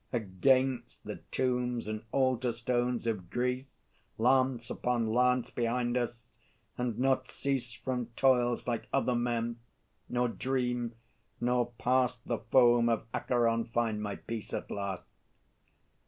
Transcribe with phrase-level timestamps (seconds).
[0.11, 3.77] Against the tombs and altar stones of Greece,
[4.17, 6.27] Lance upon lance behind us;
[6.75, 9.59] and not cease From toils, like other men,
[10.09, 10.95] nor dream,
[11.39, 15.05] nor past The foam of Acheron find my peace at last.